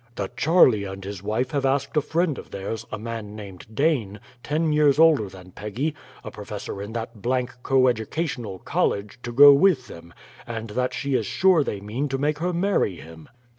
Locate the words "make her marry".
12.17-12.95